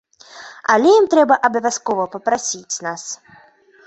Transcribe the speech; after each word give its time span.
Але 0.75 0.93
ім 0.99 1.05
трэба 1.13 1.37
абавязкова 1.49 2.07
папрасіць 2.15 2.81
нас. 2.87 3.03